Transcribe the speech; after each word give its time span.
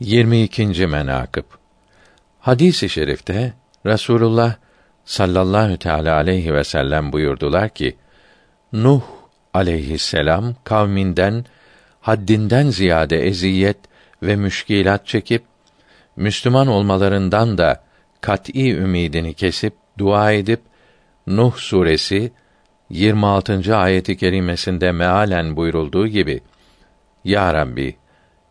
22. 0.00 0.86
menakıb 0.86 1.44
Hadis-i 2.40 2.88
şerifte 2.88 3.52
Rasulullah 3.86 4.54
sallallahu 5.04 5.76
teala 5.76 6.14
aleyhi 6.16 6.54
ve 6.54 6.64
sellem 6.64 7.12
buyurdular 7.12 7.68
ki 7.68 7.96
Nuh 8.72 9.02
aleyhisselam 9.54 10.54
kavminden 10.64 11.44
haddinden 12.00 12.70
ziyade 12.70 13.26
eziyet 13.26 13.76
ve 14.22 14.36
müşkilat 14.36 15.06
çekip 15.06 15.42
Müslüman 16.16 16.66
olmalarından 16.66 17.58
da 17.58 17.84
kat'î 18.20 18.76
ümidini 18.76 19.34
kesip 19.34 19.74
dua 19.98 20.32
edip 20.32 20.60
Nuh 21.26 21.56
suresi 21.56 22.32
26. 22.90 23.76
ayeti 23.76 24.16
kerimesinde 24.16 24.92
mealen 24.92 25.56
buyurulduğu 25.56 26.06
gibi 26.06 26.40
Ya 27.24 27.54
Rabbi 27.54 27.96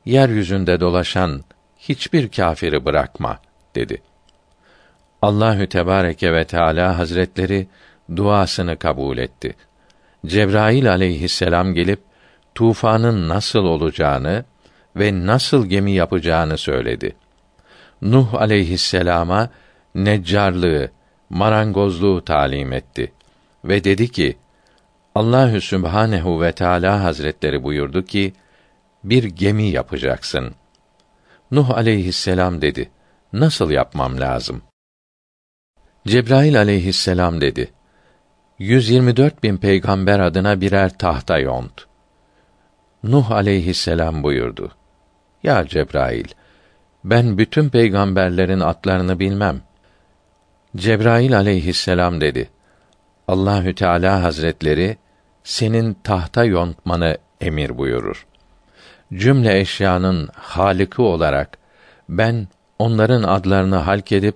yeryüzünde 0.08 0.80
dolaşan 0.80 1.44
hiçbir 1.80 2.30
kâfiri 2.30 2.86
bırakma 2.86 3.40
dedi. 3.76 4.02
Allahü 5.22 5.70
Tebareke 5.70 6.34
ve 6.34 6.46
Teala 6.46 6.98
Hazretleri 6.98 7.68
duasını 8.16 8.78
kabul 8.78 9.18
etti. 9.18 9.56
Cebrail 10.26 10.92
aleyhisselam 10.92 11.74
gelip 11.74 12.00
tufanın 12.56 13.30
nasıl 13.30 13.60
olacağını 13.60 14.46
ve 14.96 15.26
nasıl 15.26 15.66
gemi 15.66 15.92
yapacağını 15.92 16.58
söyledi. 16.58 17.16
Nuh 18.02 18.34
aleyhisselama 18.34 19.50
neccarlığı, 19.96 20.92
marangozluğu 21.30 22.26
talim 22.26 22.74
etti 22.74 23.12
ve 23.64 23.84
dedi 23.84 24.12
ki: 24.12 24.38
Allahü 25.16 25.62
Sübhanehu 25.62 26.42
ve 26.42 26.52
Teala 26.52 27.04
Hazretleri 27.04 27.64
buyurdu 27.64 28.06
ki: 28.06 28.34
Bir 29.04 29.24
gemi 29.24 29.64
yapacaksın. 29.64 30.56
Nuh 31.52 31.70
aleyhisselam 31.70 32.62
dedi: 32.62 32.92
Nasıl 33.34 33.72
yapmam 33.72 34.20
lazım? 34.20 34.62
Cebrail 36.08 36.58
aleyhisselam 36.58 37.42
dedi: 37.42 37.74
124 38.60 39.44
bin 39.44 39.58
peygamber 39.58 40.20
adına 40.20 40.62
birer 40.62 40.98
tahta 40.98 41.38
yont. 41.38 41.86
Nuh 43.04 43.32
aleyhisselam 43.32 44.24
buyurdu. 44.24 44.72
Ya 45.44 45.68
Cebrail, 45.68 46.28
ben 47.04 47.38
bütün 47.38 47.70
peygamberlerin 47.70 48.60
atlarını 48.60 49.20
bilmem. 49.20 49.62
Cebrail 50.76 51.38
aleyhisselam 51.38 52.22
dedi. 52.22 52.50
Allahü 53.28 53.76
Teala 53.76 54.24
Hazretleri 54.24 54.98
senin 55.44 55.94
tahta 55.94 56.46
yontmanı 56.46 57.18
emir 57.42 57.78
buyurur. 57.78 58.28
Cümle 59.14 59.60
eşyanın 59.60 60.30
haliki 60.36 61.02
olarak 61.02 61.58
ben 62.10 62.48
onların 62.80 63.24
adlarını 63.24 63.76
halk 63.76 64.12
edip 64.12 64.36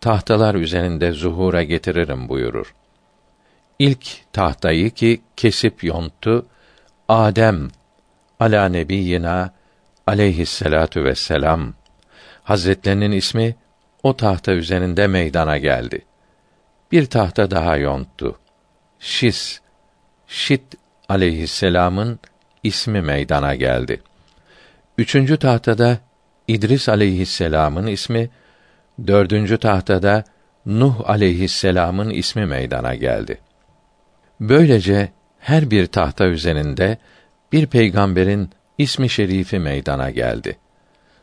tahtalar 0.00 0.54
üzerinde 0.54 1.12
zuhura 1.12 1.62
getiririm 1.62 2.28
buyurur. 2.28 2.74
İlk 3.78 4.32
tahtayı 4.32 4.90
ki 4.90 5.20
kesip 5.36 5.84
yonttu 5.84 6.46
Adem 7.08 7.68
ala 8.40 8.68
nebiyyina 8.68 9.50
aleyhisselatu 10.06 11.04
vesselam 11.04 11.74
Hazretlerinin 12.42 13.12
ismi 13.12 13.56
o 14.02 14.16
tahta 14.16 14.52
üzerinde 14.52 15.06
meydana 15.06 15.58
geldi. 15.58 16.04
Bir 16.92 17.06
tahta 17.06 17.50
daha 17.50 17.76
yonttu. 17.76 18.38
Şis, 18.98 19.60
Şit 20.26 20.62
aleyhisselamın 21.08 22.18
ismi 22.64 23.00
meydana 23.02 23.54
geldi. 23.54 24.02
Üçüncü 24.98 25.36
tahtada 25.36 25.98
İdris 26.48 26.88
aleyhisselamın 26.88 27.86
ismi, 27.86 28.30
dördüncü 29.06 29.58
tahtada 29.58 30.24
Nuh 30.66 31.10
aleyhisselamın 31.10 32.10
ismi 32.10 32.46
meydana 32.46 32.94
geldi. 32.94 33.38
Böylece 34.40 35.12
her 35.38 35.70
bir 35.70 35.86
tahta 35.86 36.26
üzerinde 36.26 36.98
bir 37.52 37.66
peygamberin 37.66 38.50
ismi 38.78 39.08
şerifi 39.08 39.58
meydana 39.58 40.10
geldi. 40.10 40.58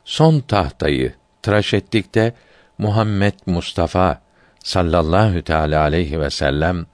Son 0.06 0.40
tahtayı 0.40 1.14
tıraş 1.42 1.74
ettikte 1.74 2.34
Muhammed 2.78 3.34
Mustafa 3.46 4.22
sallallahu 4.64 5.42
teala 5.42 5.82
aleyhi 5.82 6.20
ve 6.20 6.30
sellem 6.30 6.86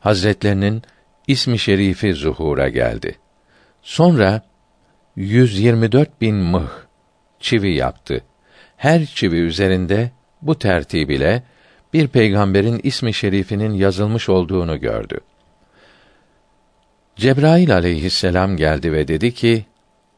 Hazretlerinin 0.00 0.82
ismi 1.26 1.58
şerifi 1.58 2.14
zuhura 2.14 2.68
geldi. 2.68 3.18
Sonra 3.82 4.42
124 5.16 6.20
bin 6.20 6.34
mıh 6.34 6.68
çivi 7.40 7.74
yaptı. 7.74 8.24
Her 8.76 9.04
çivi 9.06 9.36
üzerinde 9.36 10.10
bu 10.42 10.58
tertib 10.58 11.10
ile 11.10 11.42
bir 11.92 12.08
peygamberin 12.08 12.80
ismi 12.82 13.14
şerifinin 13.14 13.72
yazılmış 13.72 14.28
olduğunu 14.28 14.80
gördü. 14.80 15.20
Cebrail 17.16 17.74
aleyhisselam 17.74 18.56
geldi 18.56 18.92
ve 18.92 19.08
dedi 19.08 19.34
ki: 19.34 19.66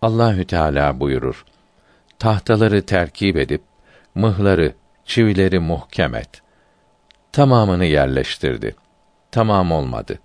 Allahü 0.02 0.44
Teala 0.44 1.00
buyurur. 1.00 1.44
Tahtaları 2.18 2.82
terkip 2.82 3.36
edip 3.36 3.62
mıhları, 4.14 4.74
çivileri 5.04 5.58
muhkem 5.58 6.14
et. 6.14 6.42
Tamamını 7.32 7.84
yerleştirdi. 7.84 8.76
Tamam 9.30 9.72
olmadı. 9.72 10.18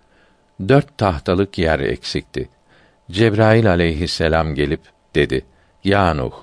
Dört 0.68 0.98
tahtalık 0.98 1.58
yer 1.58 1.80
eksikti. 1.80 2.50
Cebrail 3.12 3.70
aleyhisselam 3.70 4.56
gelip 4.56 4.82
dedi: 5.16 5.46
Ya 5.84 6.14
Nuh, 6.14 6.34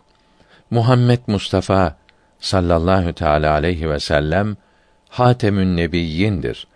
Muhammed 0.70 1.20
Mustafa 1.26 1.96
sallallahu 2.40 3.12
teala 3.12 3.52
aleyhi 3.52 3.90
ve 3.90 4.00
sellem 4.00 4.56
Hatemün 5.08 5.76
Nebiyyindir. 5.76 6.66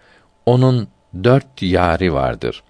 Onun 0.46 0.88
dört 1.24 1.62
yari 1.62 2.14
vardır. 2.14 2.62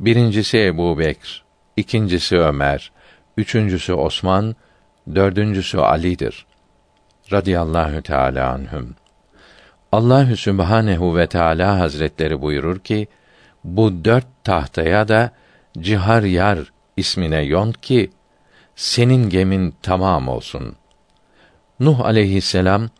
Birincisi 0.00 0.58
Ebu 0.58 0.98
Bekr, 0.98 1.44
ikincisi 1.76 2.38
Ömer, 2.38 2.92
üçüncüsü 3.36 3.92
Osman, 3.92 4.56
dördüncüsü 5.14 5.78
Ali'dir. 5.78 6.46
Radiyallahu 7.32 8.02
teala 8.02 8.52
anhüm. 8.52 8.94
Allahü 9.92 10.36
Sübhanehu 10.36 11.16
ve 11.16 11.26
Teala 11.26 11.78
Hazretleri 11.78 12.42
buyurur 12.42 12.78
ki, 12.78 13.08
bu 13.64 14.04
dört 14.04 14.26
tahtaya 14.44 15.08
da 15.08 15.30
cihar 15.80 16.22
yar 16.22 16.72
ismine 16.96 17.42
yont 17.42 17.80
ki 17.80 18.10
senin 18.76 19.30
gemin 19.30 19.74
tamam 19.82 20.28
olsun. 20.28 20.76
Nuh 21.80 22.00
aleyhisselam 22.00 22.90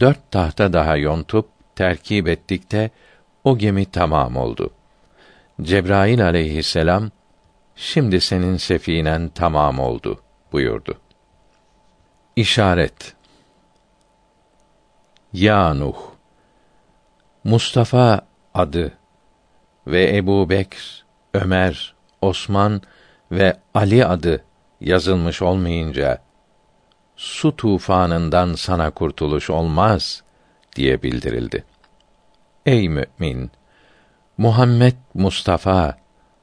dört 0.00 0.30
tahta 0.30 0.72
daha 0.72 0.96
yontup 0.96 1.48
terkip 1.76 2.28
ettikte 2.28 2.90
o 3.44 3.58
gemi 3.58 3.84
tamam 3.84 4.36
oldu. 4.36 4.70
Cebrail 5.62 6.24
aleyhisselam 6.24 7.10
şimdi 7.76 8.20
senin 8.20 8.56
sefinen 8.56 9.28
tamam 9.34 9.78
oldu 9.78 10.20
buyurdu. 10.52 10.98
İşaret 12.36 13.14
Ya 15.32 15.74
Nuh 15.74 15.96
Mustafa 17.44 18.20
adı 18.54 18.92
ve 19.86 20.16
Ebu 20.16 20.50
Bekr, 20.50 21.04
Ömer, 21.34 21.94
Osman 22.22 22.82
ve 23.32 23.56
Ali 23.74 24.06
adı 24.06 24.44
yazılmış 24.80 25.42
olmayınca 25.42 26.18
su 27.16 27.56
tufanından 27.56 28.54
sana 28.54 28.90
kurtuluş 28.90 29.50
olmaz 29.50 30.22
diye 30.76 31.02
bildirildi. 31.02 31.64
Ey 32.66 32.88
mümin, 32.88 33.50
Muhammed 34.38 34.94
Mustafa 35.14 35.96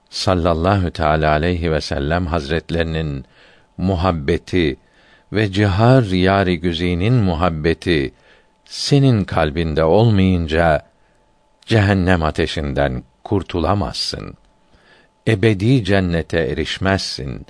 sallallahu 0.09 0.91
teala 0.91 1.31
aleyhi 1.31 1.71
ve 1.71 1.81
sellem 1.81 2.25
hazretlerinin 2.25 3.25
muhabbeti 3.77 4.77
ve 5.33 5.51
cihar 5.51 6.03
yari 6.03 6.59
güzinin 6.59 7.13
muhabbeti 7.13 8.13
senin 8.65 9.23
kalbinde 9.23 9.83
olmayınca 9.83 10.81
cehennem 11.65 12.23
ateşinden 12.23 13.03
kurtulamazsın. 13.23 14.37
Ebedi 15.27 15.83
cennete 15.83 16.39
erişmezsin. 16.39 17.45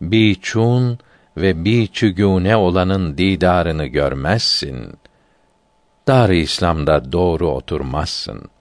Biçun 0.00 0.98
ve 1.36 1.64
biçügûne 1.64 2.56
olanın 2.56 3.18
didarını 3.18 3.86
görmezsin. 3.86 4.92
Dar-ı 6.06 6.34
İslam'da 6.34 7.12
doğru 7.12 7.48
oturmazsın.'' 7.48 8.57